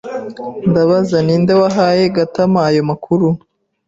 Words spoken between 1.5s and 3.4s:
wahaye Gatama ayo makuru.